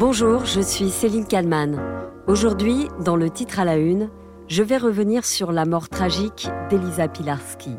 [0.00, 1.78] Bonjour, je suis Céline Kalman.
[2.26, 4.08] Aujourd'hui, dans le titre à la une,
[4.48, 7.72] je vais revenir sur la mort tragique d'Elisa Pilarski.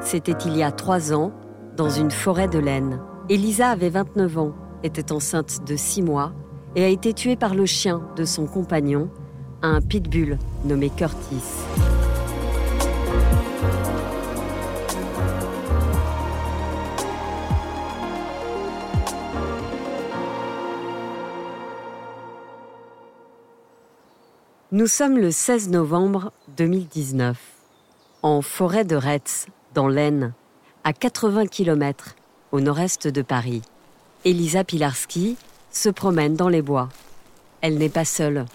[0.00, 1.32] C'était il y a trois ans,
[1.76, 3.00] dans une forêt de laine.
[3.28, 6.32] Elisa avait 29 ans, était enceinte de six mois
[6.76, 9.10] et a été tuée par le chien de son compagnon,
[9.62, 11.42] un pitbull nommé Curtis.
[24.74, 27.38] Nous sommes le 16 novembre 2019,
[28.24, 30.32] en forêt de Retz, dans l'Aisne,
[30.82, 32.16] à 80 km
[32.50, 33.62] au nord-est de Paris.
[34.24, 35.36] Elisa Pilarski
[35.70, 36.88] se promène dans les bois.
[37.60, 38.46] Elle n'est pas seule.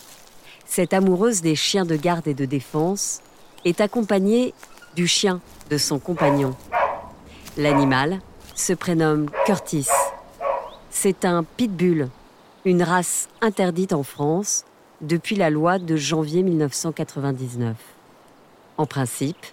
[0.66, 3.22] Cette amoureuse des chiens de garde et de défense
[3.64, 4.54] est accompagnée
[4.98, 5.40] du chien
[5.70, 6.54] de son compagnon.
[7.56, 8.20] L'animal
[8.56, 9.88] se prénomme Curtis.
[10.90, 12.09] C'est un pitbull,
[12.66, 14.66] une race interdite en France
[15.02, 17.75] depuis la loi de janvier 1999.
[18.78, 19.45] En principe,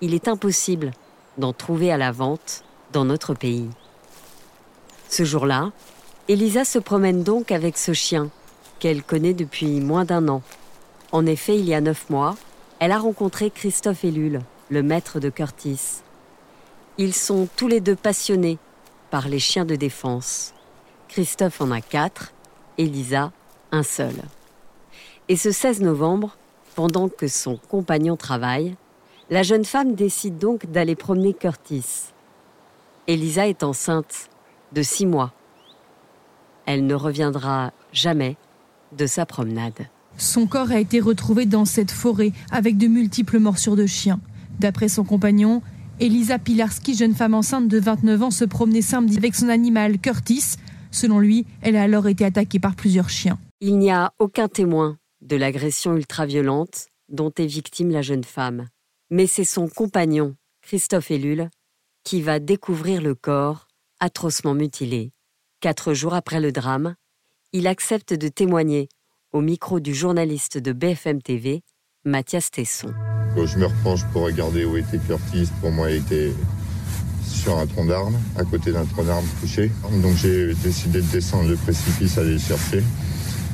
[0.00, 0.92] il est impossible
[1.38, 3.68] d'en trouver à la vente dans notre pays.
[5.08, 5.72] Ce jour-là,
[6.28, 8.30] Elisa se promène donc avec ce chien
[8.78, 10.42] qu'elle connaît depuis moins d'un an.
[11.12, 12.36] En effet, il y a neuf mois,
[12.78, 16.02] elle a rencontré Christophe Ellul, le maître de Curtis.
[16.98, 18.58] Ils sont tous les deux passionnés
[19.10, 20.54] par les chiens de défense.
[21.08, 22.32] Christophe en a quatre,
[22.78, 23.32] Elisa
[23.70, 24.14] un seul.
[25.30, 26.36] Et ce 16 novembre,
[26.74, 28.76] pendant que son compagnon travaille,
[29.30, 32.12] la jeune femme décide donc d'aller promener Curtis.
[33.06, 34.28] Elisa est enceinte
[34.72, 35.32] de six mois.
[36.66, 38.36] Elle ne reviendra jamais
[38.92, 39.88] de sa promenade.
[40.18, 44.20] Son corps a été retrouvé dans cette forêt avec de multiples morsures de chiens.
[44.60, 45.62] D'après son compagnon,
[46.00, 50.56] Elisa Pilarski, jeune femme enceinte de 29 ans, se promenait samedi avec son animal Curtis.
[50.90, 53.38] Selon lui, elle a alors été attaquée par plusieurs chiens.
[53.62, 58.68] Il n'y a aucun témoin de l'agression ultra-violente dont est victime la jeune femme.
[59.10, 61.50] Mais c'est son compagnon, Christophe Ellul,
[62.04, 63.66] qui va découvrir le corps
[64.00, 65.12] atrocement mutilé.
[65.60, 66.94] Quatre jours après le drame,
[67.52, 68.88] il accepte de témoigner
[69.32, 71.62] au micro du journaliste de BFM TV,
[72.04, 72.92] Mathias Tesson.
[73.36, 76.32] Je me repenche pour regarder où était Curtis, pour moi, il était
[77.26, 79.70] sur un tronc d'arbre, à côté d'un tronc d'arbre couché.
[80.02, 82.82] Donc j'ai décidé de descendre le précipice, aller le chercher.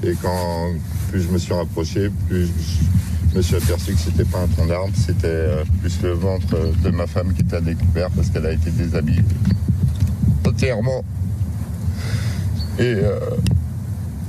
[0.03, 0.73] Et quand
[1.11, 2.49] plus je me suis rapproché, plus
[3.33, 6.57] je me suis aperçu que c'était pas un tronc d'arbre, c'était euh, plus le ventre
[6.83, 9.23] de ma femme qui était découvert parce qu'elle a été déshabillée
[10.47, 11.05] entièrement.
[12.79, 13.19] Et euh,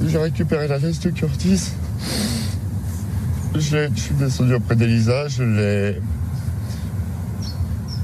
[0.06, 1.72] j'ai récupéré la veste de Curtis.
[3.56, 6.02] Je, suis descendu auprès d'Elisa, je l'ai.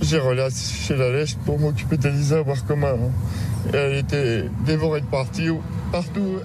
[0.02, 3.12] J'ai relâché la lèche pour m'occuper d'Elisa, voir comment
[3.74, 5.62] elle était dévorée de partout.
[5.92, 6.40] partout.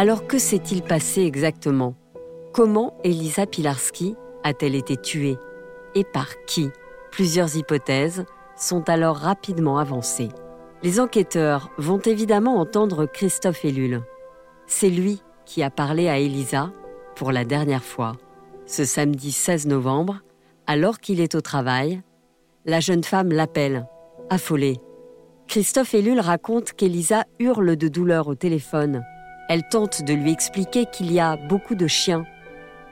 [0.00, 1.94] Alors que s'est-il passé exactement?
[2.54, 5.36] Comment Elisa Pilarski a-t-elle été tuée?
[5.94, 6.70] Et par qui?
[7.10, 8.24] Plusieurs hypothèses
[8.56, 10.30] sont alors rapidement avancées.
[10.82, 14.00] Les enquêteurs vont évidemment entendre Christophe Ellul.
[14.66, 16.72] C'est lui qui a parlé à Elisa
[17.14, 18.12] pour la dernière fois.
[18.64, 20.22] Ce samedi 16 novembre,
[20.66, 22.00] alors qu'il est au travail,
[22.64, 23.86] la jeune femme l'appelle,
[24.30, 24.80] affolée.
[25.46, 29.04] Christophe Ellul raconte qu'Elisa hurle de douleur au téléphone
[29.50, 32.24] elle tente de lui expliquer qu'il y a beaucoup de chiens,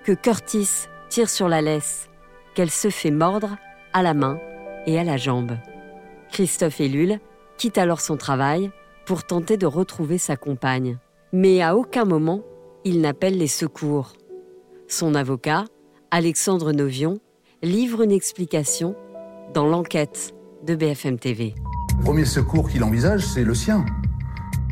[0.02, 2.08] que Curtis tire sur la laisse,
[2.56, 3.56] qu'elle se fait mordre
[3.92, 4.40] à la main
[4.84, 5.52] et à la jambe.
[6.32, 7.20] Christophe Ellul
[7.58, 8.72] quitte alors son travail
[9.06, 10.98] pour tenter de retrouver sa compagne.
[11.32, 12.42] Mais à aucun moment,
[12.84, 14.14] il n'appelle les secours.
[14.88, 15.64] Son avocat,
[16.10, 17.20] Alexandre Novion,
[17.62, 18.96] livre une explication
[19.54, 20.34] dans l'enquête
[20.66, 21.54] de BFM TV.
[21.98, 23.86] Le premier secours qu'il envisage, c'est le sien.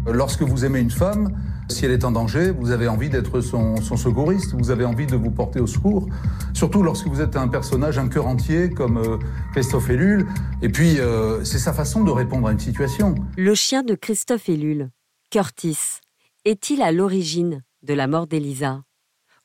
[0.05, 1.29] Lorsque vous aimez une femme,
[1.69, 5.17] si elle est en danger, vous avez envie d'être son, secouriste, vous avez envie de
[5.17, 6.09] vous porter au secours.
[6.55, 9.19] Surtout lorsque vous êtes un personnage, un cœur entier comme euh,
[9.53, 10.27] Christophe Ellul.
[10.63, 13.15] Et puis, euh, c'est sa façon de répondre à une situation.
[13.37, 14.91] Le chien de Christophe Ellul,
[15.31, 16.01] Curtis,
[16.45, 18.83] est-il à l'origine de la mort d'Elisa?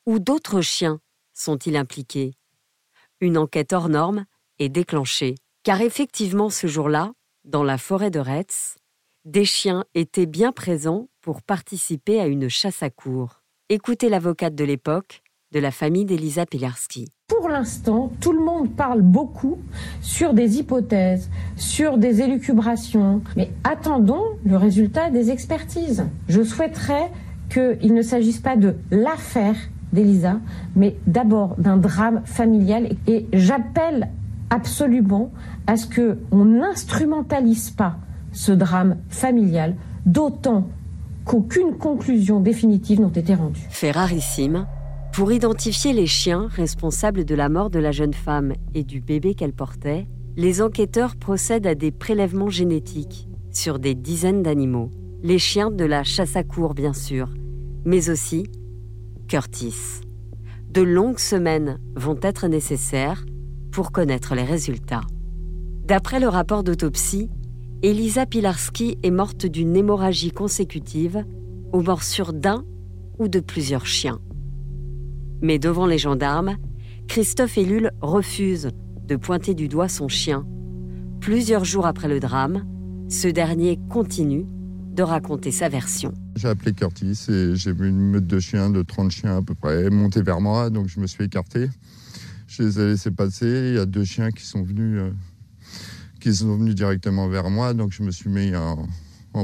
[0.06, 1.00] Ou d'autres chiens
[1.34, 2.34] sont-ils impliqués?
[3.20, 4.26] Une enquête hors norme
[4.60, 5.36] est déclenchée.
[5.64, 7.12] Car effectivement, ce jour-là,
[7.46, 8.78] dans la forêt de Retz,
[9.26, 13.42] des chiens étaient bien présents pour participer à une chasse à cour.
[13.70, 15.22] Écoutez l'avocate de l'époque
[15.54, 17.10] de la famille d'Elisa Pilarski.
[17.28, 19.60] Pour l'instant, tout le monde parle beaucoup
[20.02, 26.06] sur des hypothèses, sur des élucubrations, mais attendons le résultat des expertises.
[26.28, 27.12] Je souhaiterais
[27.50, 29.56] qu'il ne s'agisse pas de l'affaire
[29.92, 30.40] d'Elisa,
[30.76, 34.10] mais d'abord d'un drame familial et j'appelle
[34.50, 35.32] absolument
[35.68, 37.98] à ce qu'on n'instrumentalise pas
[38.32, 39.76] ce drame familial,
[40.06, 40.68] d'autant
[41.26, 43.62] qu'aucune conclusion définitive n'a été rendue.
[43.70, 44.68] Fait rarissime,
[45.14, 49.36] pour identifier les chiens responsables de la mort de la jeune femme et du bébé
[49.36, 50.08] qu'elle portait,
[50.38, 54.90] les enquêteurs procèdent à des prélèvements génétiques sur des dizaines d'animaux.
[55.24, 57.30] Les chiens de la chasse à cour, bien sûr,
[57.86, 58.48] mais aussi
[59.28, 60.02] Curtis.
[60.70, 63.26] De longues semaines vont être nécessaires
[63.72, 65.02] pour connaître les résultats.
[65.86, 67.30] D'après le rapport d'autopsie,
[67.84, 71.26] Elisa Pilarski est morte d'une hémorragie consécutive
[71.74, 72.64] aux morsures d'un
[73.18, 74.20] ou de plusieurs chiens.
[75.42, 76.58] Mais devant les gendarmes,
[77.08, 78.70] Christophe Ellul refuse
[79.08, 80.46] de pointer du doigt son chien.
[81.22, 82.68] Plusieurs jours après le drame,
[83.10, 84.46] ce dernier continue
[84.94, 86.14] de raconter sa version.
[86.36, 89.56] J'ai appelé Curtis et j'ai vu une meute de chiens, de 30 chiens à peu
[89.56, 91.68] près, monter vers moi, donc je me suis écarté.
[92.46, 93.70] Je les ai laissés passer.
[93.70, 95.12] Il y a deux chiens qui sont venus, euh,
[96.22, 98.88] qui sont venus directement vers moi, donc je me suis mis en,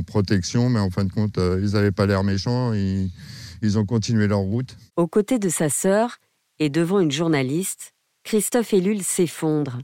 [0.04, 2.74] protection, mais en fin de compte, euh, ils n'avaient pas l'air méchants.
[2.74, 3.10] Ils,
[3.62, 4.78] ils ont continué leur route.
[4.96, 6.18] Aux côtés de sa sœur
[6.60, 7.94] et devant une journaliste,
[8.24, 9.80] Christophe Ellul s'effondre,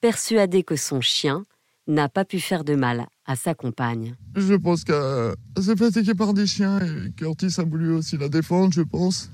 [0.00, 1.46] persuadé que son chien
[1.86, 4.16] n'a pas pu faire de mal à sa compagne.
[4.34, 8.72] Je pense qu'elle s'est fatiguée par des chiens et Curtis a voulu aussi la défendre,
[8.72, 9.30] je pense.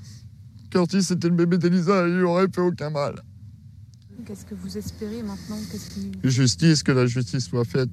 [0.69, 3.21] Curtis était le bébé d'Elisa et il lui aurait fait aucun mal.
[4.25, 5.57] Qu'est-ce que vous espérez maintenant
[6.23, 7.89] Justice, que la justice soit faite.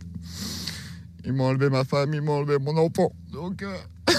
[1.24, 3.12] Ils m'ont enlevé ma femme, ils m'ont enlevé mon enfant.
[3.32, 3.76] Donc, euh,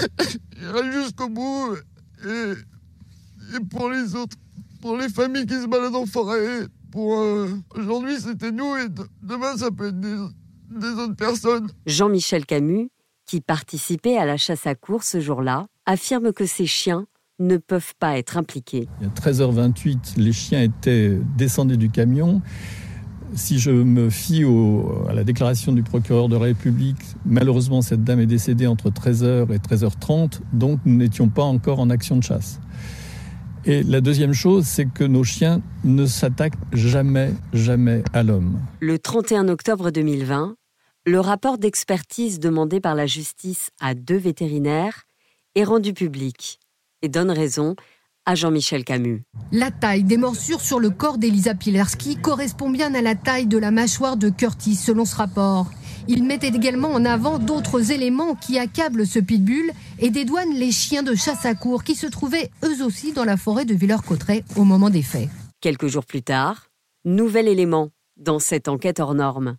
[0.56, 1.76] il jusqu'au bout.
[2.24, 2.52] Et,
[3.56, 4.36] et, pour les autres,
[4.80, 8.88] pour les familles qui se baladent en forêt, pour euh, aujourd'hui c'était nous et
[9.22, 10.16] demain ça peut être des,
[10.70, 11.70] des autres personnes.
[11.86, 12.90] Jean-Michel Camus,
[13.26, 17.06] qui participait à la chasse à course ce jour-là, affirme que ces chiens
[17.40, 18.86] ne peuvent pas être impliqués.
[19.00, 22.40] Il y a 13h28, les chiens étaient descendus du camion.
[23.34, 24.44] Si je me fie
[25.08, 29.52] à la déclaration du procureur de la République, malheureusement, cette dame est décédée entre 13h
[29.52, 32.60] et 13h30, donc nous n'étions pas encore en action de chasse.
[33.64, 38.58] Et la deuxième chose, c'est que nos chiens ne s'attaquent jamais, jamais à l'homme.
[38.80, 40.56] Le 31 octobre 2020,
[41.06, 45.04] le rapport d'expertise demandé par la justice à deux vétérinaires
[45.54, 46.58] est rendu public
[47.02, 47.76] et donne raison
[48.26, 49.22] à Jean-Michel Camus.
[49.50, 53.58] La taille des morsures sur le corps d'Elisa Pilarski correspond bien à la taille de
[53.58, 55.70] la mâchoire de Curtis selon ce rapport.
[56.08, 61.02] Il mettait également en avant d'autres éléments qui accablent ce pitbull et dédouanent les chiens
[61.02, 64.64] de chasse à cour qui se trouvaient eux aussi dans la forêt de Villers-Cotterêts au
[64.64, 65.28] moment des faits.
[65.60, 66.68] Quelques jours plus tard,
[67.04, 69.56] nouvel élément dans cette enquête hors norme.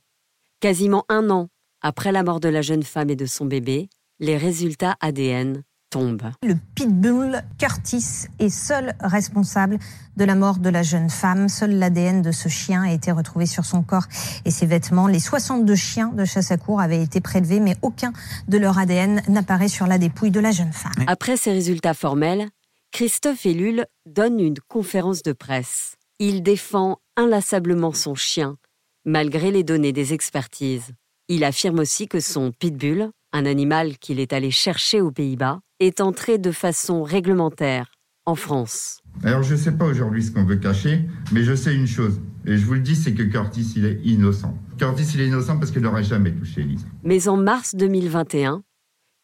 [0.59, 1.47] Quasiment un an
[1.81, 3.89] après la mort de la jeune femme et de son bébé,
[4.19, 9.77] les résultats ADN le pitbull Curtis est seul responsable
[10.15, 11.49] de la mort de la jeune femme.
[11.49, 14.05] Seul l'ADN de ce chien a été retrouvé sur son corps
[14.45, 15.07] et ses vêtements.
[15.07, 18.13] Les 62 chiens de chasse à cour avaient été prélevés, mais aucun
[18.47, 21.03] de leur ADN n'apparaît sur la dépouille de la jeune femme.
[21.07, 22.47] Après ces résultats formels,
[22.93, 25.95] Christophe Ellul donne une conférence de presse.
[26.19, 28.55] Il défend inlassablement son chien,
[29.03, 30.93] malgré les données des expertises.
[31.27, 35.99] Il affirme aussi que son pitbull, un animal qu'il est allé chercher aux Pays-Bas, est
[35.99, 37.91] entré de façon réglementaire
[38.25, 39.01] en France.
[39.23, 41.01] Alors je ne sais pas aujourd'hui ce qu'on veut cacher,
[41.31, 43.99] mais je sais une chose, et je vous le dis, c'est que Curtis, il est
[44.03, 44.57] innocent.
[44.77, 46.85] Curtis, il est innocent parce qu'il n'aurait jamais touché Elise.
[47.03, 48.63] Mais en mars 2021,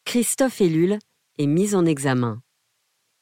[0.04, 0.98] Christophe Ellul
[1.38, 2.40] est mis en examen.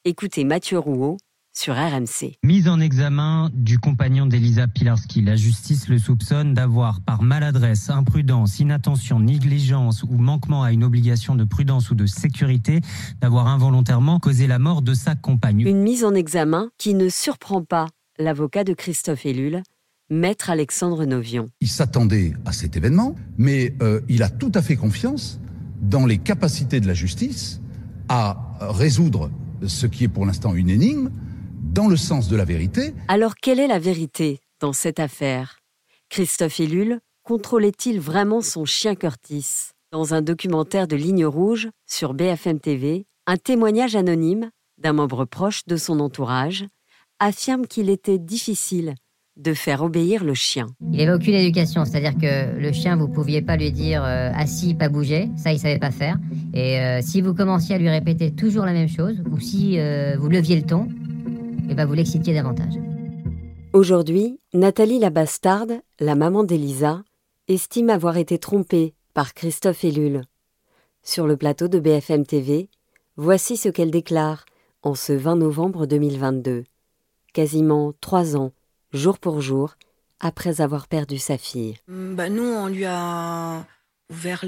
[0.04, 1.18] Écoutez Mathieu Rouault
[1.56, 2.36] sur RMC.
[2.44, 5.22] Mise en examen du compagnon d'Elisa Pilarski.
[5.22, 11.34] La justice le soupçonne d'avoir, par maladresse, imprudence, inattention, négligence ou manquement à une obligation
[11.34, 12.80] de prudence ou de sécurité,
[13.22, 15.62] d'avoir involontairement causé la mort de sa compagne.
[15.62, 17.86] Une mise en examen qui ne surprend pas
[18.18, 19.62] l'avocat de Christophe Ellul,
[20.10, 21.48] maître Alexandre Novion.
[21.62, 25.40] Il s'attendait à cet événement, mais euh, il a tout à fait confiance
[25.80, 27.62] dans les capacités de la justice
[28.10, 29.30] à résoudre
[29.66, 31.10] ce qui est pour l'instant une énigme,
[31.76, 32.94] dans le sens de la vérité.
[33.06, 35.58] Alors quelle est la vérité dans cette affaire?
[36.08, 39.72] Christophe Ellul contrôlait-il vraiment son chien Curtis?
[39.92, 45.66] Dans un documentaire de Ligne Rouge sur BFM TV, un témoignage anonyme d'un membre proche
[45.66, 46.64] de son entourage
[47.20, 48.94] affirme qu'il était difficile
[49.36, 50.68] de faire obéir le chien.
[50.80, 54.72] Il n'avait aucune éducation, c'est-à-dire que le chien, vous pouviez pas lui dire euh, assis,
[54.72, 56.16] pas bouger, ça il savait pas faire.
[56.54, 60.16] Et euh, si vous commenciez à lui répéter toujours la même chose, ou si euh,
[60.18, 60.88] vous leviez le ton,
[61.68, 62.74] et va vous l'exciter davantage.
[63.72, 67.02] Aujourd'hui, Nathalie la bastarde, la maman d'Elisa,
[67.48, 70.22] estime avoir été trompée par Christophe Ellul.
[71.02, 72.68] Sur le plateau de BFM TV,
[73.16, 74.44] voici ce qu'elle déclare
[74.82, 76.64] en ce 20 novembre 2022,
[77.32, 78.52] quasiment trois ans,
[78.92, 79.74] jour pour jour,
[80.20, 81.76] après avoir perdu sa fille.
[81.88, 83.66] Bah nous, on lui a
[84.10, 84.44] ouvert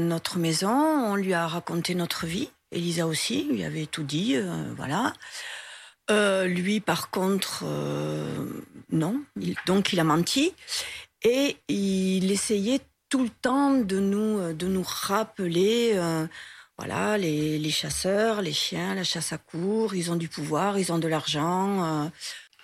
[0.00, 2.50] notre maison, on lui a raconté notre vie.
[2.72, 4.36] Elisa aussi, lui avait tout dit,
[4.76, 5.12] voilà.
[6.10, 7.64] Lui, par contre,
[8.90, 9.22] non.
[9.66, 10.54] donc, il a menti.
[11.22, 15.98] Et il essayait tout le temps de nous, de nous rappeler
[16.78, 20.98] voilà, les, chasseurs, les chiens, la chasse à cour, ils ont du pouvoir, ils ont
[20.98, 21.84] de l'argent.
[21.84, 22.08] Euh.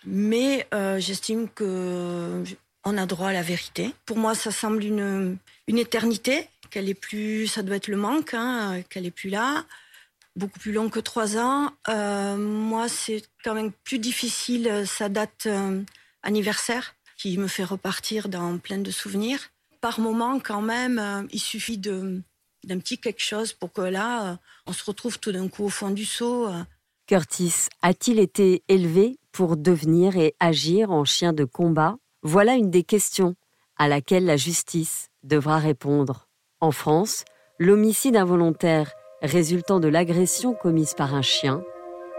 [0.05, 2.43] mais euh, j'estime que
[2.85, 3.95] on a droit à la vérité.
[4.07, 5.37] Pour moi, ça semble une,
[5.69, 6.49] une éternité.
[6.71, 9.65] Qu'elle est plus, ça doit être le manque, hein, qu'elle est plus là.
[10.37, 11.71] Beaucoup plus long que trois ans.
[11.89, 15.49] Euh, moi, c'est quand même plus difficile sa date
[16.23, 19.41] anniversaire, qui me fait repartir dans plein de souvenirs.
[19.81, 22.23] Par moment, quand même, il suffit de
[22.65, 25.69] d'un petit quelque chose pour que là, euh, on se retrouve tout d'un coup au
[25.69, 26.47] fond du seau.
[26.49, 26.63] Euh.
[27.07, 31.97] Curtis a-t-il été élevé pour devenir et agir en chien de combat?
[32.23, 33.35] Voilà une des questions
[33.77, 36.29] à laquelle la justice devra répondre.
[36.61, 37.25] En France,
[37.59, 41.63] l'homicide involontaire résultant de l'agression commise par un chien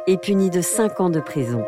[0.07, 1.63] est puni de 5 ans de prison.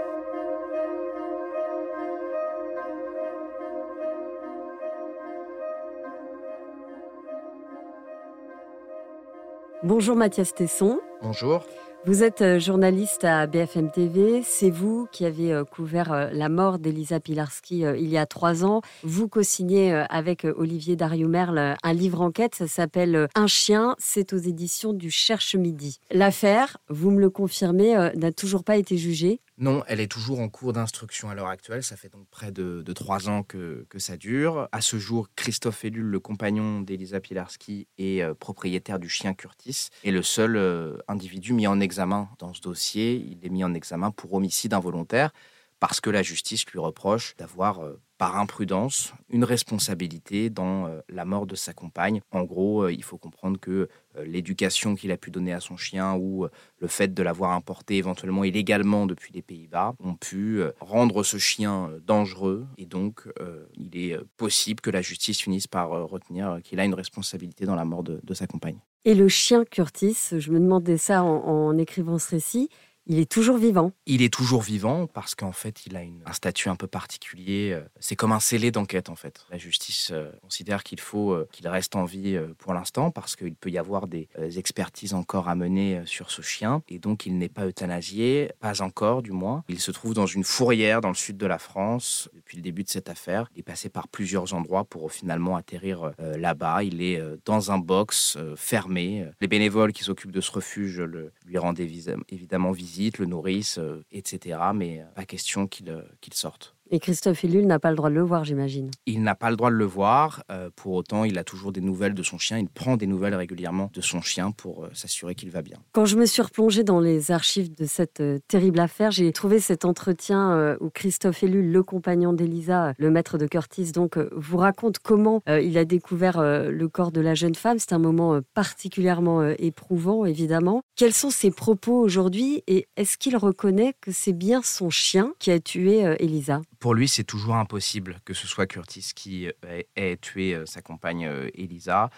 [9.83, 11.01] Bonjour Mathias Tesson.
[11.21, 11.65] Bonjour.
[12.05, 14.41] Vous êtes euh, journaliste à BFM TV.
[14.43, 18.65] C'est vous qui avez euh, couvert euh, la mort d'Elisa Pilarski il y a trois
[18.65, 18.81] ans.
[19.03, 22.55] Vous co-signez avec Olivier Dario-Merle un livre enquête.
[22.55, 23.95] Ça s'appelle Un chien.
[23.99, 25.99] C'est aux éditions du Cherche Midi.
[26.11, 29.39] L'affaire, vous me le confirmez, n'a toujours pas été jugée.
[29.59, 31.83] Non, elle est toujours en cours d'instruction à l'heure actuelle.
[31.83, 34.67] Ça fait donc près de, trois ans que, ça dure.
[34.71, 39.89] À ce jour, Christophe Ellul, le compagnon d'Elisa Pilarski et euh, propriétaire du chien Curtis,
[40.03, 43.13] est le seul euh, individu mis en examen dans ce dossier.
[43.15, 45.31] Il est mis en examen pour homicide involontaire
[45.79, 51.25] parce que la justice lui reproche d'avoir, euh, par imprudence, une responsabilité dans euh, la
[51.25, 52.21] mort de sa compagne.
[52.31, 53.89] En gros, euh, il faut comprendre que
[54.25, 56.47] l'éducation qu'il a pu donner à son chien ou
[56.79, 61.89] le fait de l'avoir importé éventuellement illégalement depuis les Pays-Bas ont pu rendre ce chien
[62.05, 63.27] dangereux et donc
[63.73, 67.85] il est possible que la justice finisse par retenir qu'il a une responsabilité dans la
[67.85, 68.77] mort de, sa compagne.
[69.03, 72.69] Et le chien Curtis, je me demandais ça en écrivant ce récit,
[73.05, 73.91] il est toujours vivant.
[74.05, 77.71] Il est toujours vivant parce qu'en fait, il a un statut un peu particulier.
[77.73, 79.45] Euh, c'est comme un scellé d'enquête, en fait.
[79.51, 83.55] La justice euh, considère qu'il faut euh, qu'il reste en vie pour l'instant parce qu'il
[83.55, 86.81] peut y avoir des expertises encore à mener sur ce chien.
[86.87, 89.63] Et donc, il n'est pas euthanasié, pas encore du moins.
[89.67, 92.83] Il se trouve dans une fourrière dans le sud de la France depuis le début
[92.83, 93.49] de cette affaire.
[93.55, 96.83] Il est passé par plusieurs endroits pour finalement atterrir là-bas.
[96.83, 99.27] Il est dans un box fermé.
[99.41, 101.01] Les bénévoles qui s'occupent de ce refuge
[101.45, 104.59] lui rendent évidemment visite le nourrissent, euh, etc.
[104.73, 106.75] Mais euh, pas question euh, qu'il sorte.
[106.95, 108.91] Et Christophe Ellul n'a pas le droit de le voir, j'imagine.
[109.07, 110.43] Il n'a pas le droit de le voir.
[110.51, 112.59] Euh, pour autant, il a toujours des nouvelles de son chien.
[112.59, 115.79] Il prend des nouvelles régulièrement de son chien pour euh, s'assurer qu'il va bien.
[115.93, 119.59] Quand je me suis replongée dans les archives de cette euh, terrible affaire, j'ai trouvé
[119.59, 124.99] cet entretien où Christophe Ellul, le compagnon d'Elisa, le maître de Curtis, donc vous raconte
[124.99, 127.79] comment il a découvert le corps de la jeune femme.
[127.79, 130.83] C'est un moment particulièrement éprouvant, évidemment.
[130.95, 135.49] Quels sont ses propos aujourd'hui et est-ce qu'il reconnaît que c'est bien son chien qui
[135.49, 136.61] a tué Elisa?
[136.83, 140.81] Pour lui, c'est toujours impossible que ce soit Curtis qui euh, ait, tué euh, sa
[140.81, 142.09] compagne euh, Elisa.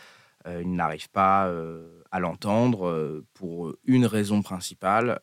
[0.48, 1.52] il n'arrive pas
[2.12, 5.20] à l'entendre pour une raison principale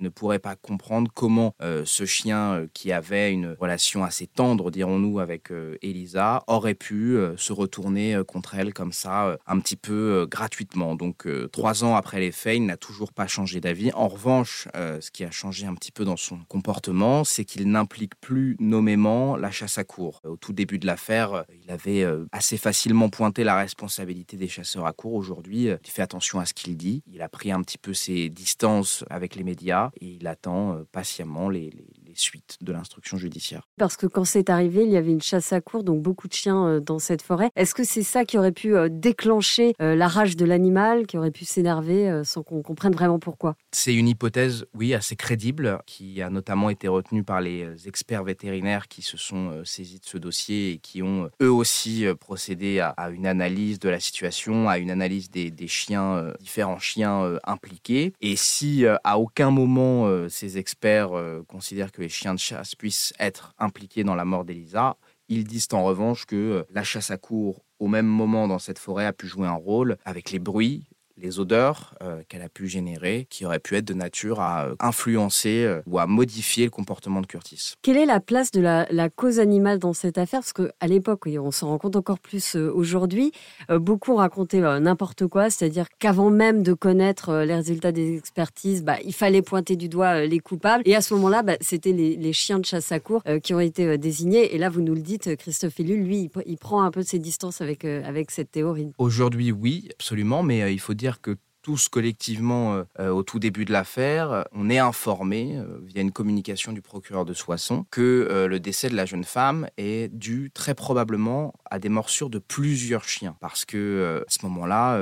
[0.00, 4.70] ne pourrait pas comprendre comment euh, ce chien euh, qui avait une relation assez tendre,
[4.70, 10.26] dirons-nous, avec euh, Elisa, aurait pu se retourner contre elle comme ça, un petit peu
[10.30, 10.94] gratuitement.
[10.94, 13.92] Donc trois ans après les faits, il n'a toujours pas changé d'avis.
[13.92, 18.18] En revanche, ce qui a changé un petit peu dans son comportement, c'est qu'il n'implique
[18.20, 20.20] plus nommément la chasse à cour.
[20.24, 24.92] Au tout début de l'affaire, il avait assez facilement pointé la responsabilité des chasseurs à
[24.92, 25.14] cour.
[25.14, 27.02] Aujourd'hui, il fait attention à ce qu'il dit.
[27.12, 31.48] Il a pris un petit peu ses distances avec les médias il attend euh, patiemment
[31.48, 31.72] les,
[32.20, 33.68] suites de l'instruction judiciaire.
[33.78, 36.32] Parce que quand c'est arrivé, il y avait une chasse à cour, donc beaucoup de
[36.32, 37.50] chiens euh, dans cette forêt.
[37.56, 41.30] Est-ce que c'est ça qui aurait pu euh, déclencher la rage de l'animal, qui aurait
[41.30, 43.56] pu s'énerver sans qu'on comprenne vraiment pourquoi?
[43.72, 48.88] C'est une hypothèse, oui, assez crédible, qui a notamment été retenue par les experts vétérinaires
[48.88, 53.26] qui se sont saisis de ce dossier et qui ont eux aussi procédé à, une
[53.26, 58.12] analyse de la situation, à une analyse des, des chiens, différents chiens impliqués.
[58.20, 62.74] Et si à aucun moment euh, ces experts euh, considèrent que les chiens de chasse
[62.74, 64.96] puissent être impliqués dans la mort d'Elisa.
[65.28, 68.78] Ils disent en revanche que euh, la chasse à court, au même moment dans cette
[68.78, 70.89] forêt, a pu jouer un rôle avec les bruits,
[71.20, 74.74] les odeurs euh, qu'elle a pu générer, qui auraient pu être de nature à euh,
[74.80, 77.74] influencer euh, ou à modifier le comportement de Curtis.
[77.82, 80.40] Quelle est la place de la, cause animale dans cette affaire?
[80.40, 83.32] Parce qu'à l'époque, on s'en rend compte encore plus aujourd'hui,
[83.68, 89.12] beaucoup racontaient n'importe quoi, c'est-à-dire qu'avant même de connaître les résultats des expertises, bah, il
[89.12, 90.82] fallait pointer du doigt les coupables.
[90.86, 93.98] Et à ce moment-là, bah, c'était les, chiens de chasse à cour qui ont été
[93.98, 94.54] désignés.
[94.54, 97.60] Et là, vous nous le dites, Christophe Ellul, lui, il, prend un peu ses distances
[97.60, 98.92] avec, avec cette théorie.
[98.98, 103.64] Aujourd'hui, oui, absolument, mais il faut dire que tous collectivement, euh, euh, au tout début
[103.64, 108.60] de l'affaire, on est informé euh, via une communication du procureur de Soissons que le
[108.60, 113.36] décès de la jeune femme est dû très probablement à des morsures de plusieurs chiens.
[113.40, 115.00] Parce que à ce moment-là,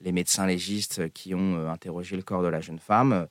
[0.00, 3.26] les médecins légistes qui ont interrogé le corps de la jeune femme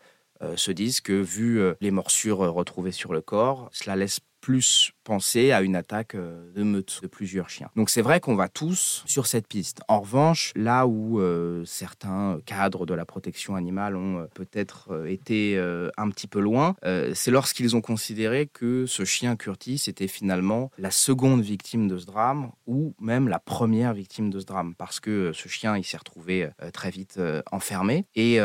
[0.56, 5.62] se disent que vu les morsures retrouvées sur le corps, cela laisse plus penser à
[5.62, 7.70] une attaque euh, de meute de plusieurs chiens.
[7.78, 9.80] Donc c'est vrai qu'on va tous sur cette piste.
[9.88, 15.58] En revanche, là où euh, certains cadres de la protection animale ont euh, peut-être été
[15.98, 16.76] un petit peu loin,
[17.14, 22.06] c'est lorsqu'ils ont considéré que ce chien Curtis était finalement la seconde victime de ce
[22.06, 25.98] drame ou même la première victime de ce drame parce que ce chien il s'est
[25.98, 27.20] retrouvé très vite
[27.52, 28.40] enfermé et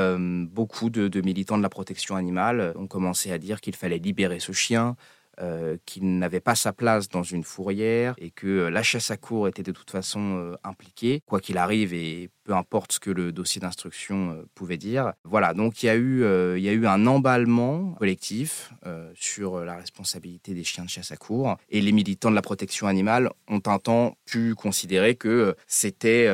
[0.50, 4.52] beaucoup de militants de la protection animale ont commencé à dire qu'il fallait libérer ce
[4.52, 4.96] chien,
[5.40, 9.16] euh, qu'il n'avait pas sa place dans une fourrière et que euh, la chasse à
[9.16, 13.10] cour était de toute façon euh, impliquée, quoi qu'il arrive et peu importe ce que
[13.10, 15.12] le dossier d'instruction pouvait dire.
[15.22, 16.24] Voilà, donc il y, a eu,
[16.56, 18.72] il y a eu un emballement collectif
[19.12, 22.86] sur la responsabilité des chiens de chasse à cour et les militants de la protection
[22.86, 26.26] animale ont un temps pu considérer que c'était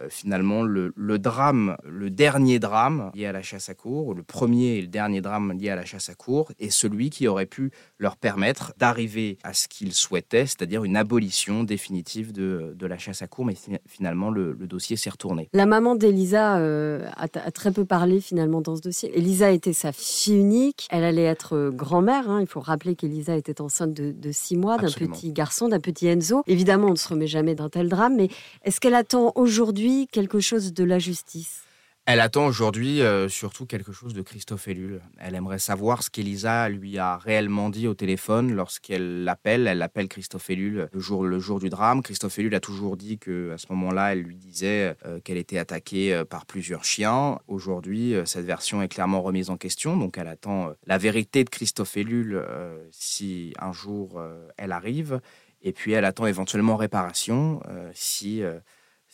[0.00, 4.76] euh, finalement le, drame, le dernier drame lié à la chasse à cour, le premier
[4.76, 7.70] et le dernier drame lié à la chasse à cour, est celui qui aurait pu
[7.98, 13.26] leur permettre d'arriver à ce qu'ils souhaitaient, c'est-à-dire une abolition définitive de, la chasse à
[13.26, 13.54] cour, mais
[13.86, 15.48] finalement le, dossier s'est retourné.
[15.52, 19.16] La maman d'Elisa euh, a, très peu parlé finalement dans ce dossier.
[19.16, 22.40] Elisa était sa fille unique, elle allait être euh, grand-mère, hein.
[22.40, 26.42] il faut rappeler qu'Elisa était enceinte de, six mois, d'un petit garçon, d'un petit Enzo.
[26.46, 28.28] Évidemment, on ne se remet jamais d'un tel drame, mais
[28.64, 31.62] est-ce qu'elle attend aujourd'hui quelque chose de la justice?
[32.06, 35.00] Elle attend aujourd'hui euh, surtout quelque chose de Christophe Ellul.
[35.18, 39.66] Elle aimerait savoir ce qu'Elisa lui a réellement dit au téléphone lorsqu'elle l'appelle.
[39.66, 42.02] Elle l'appelle Christophe Ellul le jour, le jour du drame.
[42.02, 45.56] Christophe Ellul a toujours dit que à ce moment-là, elle lui disait euh, qu'elle était
[45.56, 47.38] attaquée euh, par plusieurs chiens.
[47.48, 49.96] Aujourd'hui, cette version est clairement remise en question.
[49.96, 52.42] Donc elle attend la vérité de Christophe Ellul
[52.90, 54.22] si un jour
[54.58, 55.20] elle arrive.
[55.62, 57.60] Et puis elle attend éventuellement réparation
[57.94, 58.42] si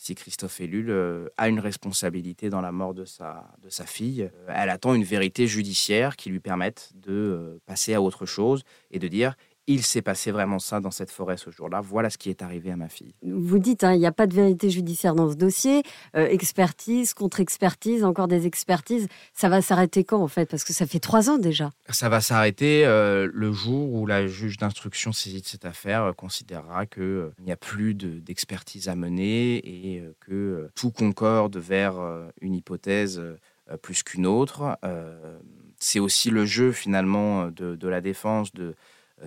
[0.01, 4.23] si Christophe Ellul euh, a une responsabilité dans la mort de sa, de sa fille.
[4.23, 8.63] Euh, elle attend une vérité judiciaire qui lui permette de euh, passer à autre chose
[8.89, 9.35] et de dire
[9.67, 11.81] il s'est passé vraiment ça dans cette forêt ce jour-là.
[11.81, 13.13] Voilà ce qui est arrivé à ma fille.
[13.23, 15.83] Vous dites, hein, il n'y a pas de vérité judiciaire dans ce dossier.
[16.15, 19.07] Euh, expertise, contre-expertise, encore des expertises.
[19.33, 20.49] Ça va s'arrêter quand en fait?
[20.49, 21.69] Parce que ça fait trois ans déjà.
[21.89, 26.13] Ça va s'arrêter euh, le jour où la juge d'instruction saisie de cette affaire euh,
[26.13, 31.95] considérera qu'il n'y a plus d'expertise à mener et que tout concorde vers
[32.41, 33.21] une hypothèse
[33.81, 34.77] plus qu'une autre.
[35.77, 38.75] C'est aussi le jeu finalement de, de la défense de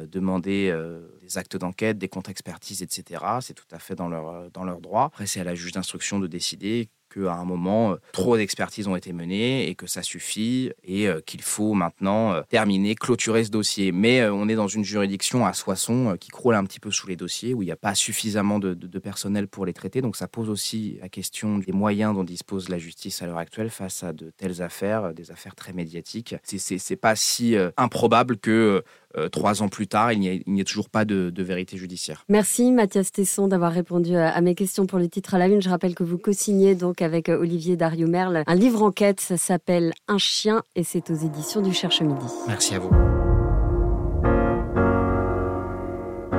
[0.06, 3.24] demander euh, des actes d'enquête, des contre-expertises, etc.
[3.40, 5.04] C'est tout à fait dans leur, dans leur droit.
[5.04, 8.96] Après, c'est à la juge d'instruction de décider qu'à un moment, euh, trop d'expertises ont
[8.96, 13.50] été menées et que ça suffit et euh, qu'il faut maintenant euh, terminer, clôturer ce
[13.50, 13.92] dossier.
[13.92, 17.16] Mais on est dans une juridiction à Soissons qui croule un petit peu sous les
[17.16, 20.00] dossiers, où il n'y a pas suffisamment de, personnel pour les traiter.
[20.00, 23.70] Donc ça pose aussi la question des moyens dont dispose la justice à l'heure actuelle
[23.70, 26.34] face à de telles affaires, des affaires très médiatiques.
[26.44, 28.82] C'est pas si improbable que
[29.30, 32.24] trois ans plus tard, il n'y ait, toujours pas de, vérité judiciaire.
[32.28, 35.60] Merci Mathias Tesson d'avoir répondu à, mes questions pour le titre à la une.
[35.60, 38.42] Je rappelle que vous co-signez donc avec euh, Olivier Dario-Merle.
[38.46, 42.26] Un livre enquête, ça s'appelle Un chien et c'est aux éditions du Cherche Midi.
[42.48, 42.90] Merci à vous.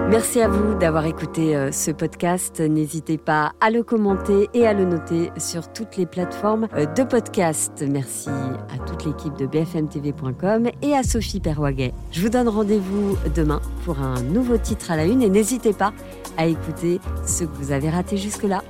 [0.09, 2.59] Merci à vous d'avoir écouté euh, ce podcast.
[2.59, 7.03] N'hésitez pas à le commenter et à le noter sur toutes les plateformes euh, de
[7.03, 7.83] podcast.
[7.89, 11.91] Merci à toute l'équipe de bfmtv.com et à Sophie Perwaguet.
[12.11, 15.91] Je vous donne rendez-vous demain pour un nouveau titre à la une et n'hésitez pas
[16.37, 18.61] à écouter ce que vous avez raté jusque-là.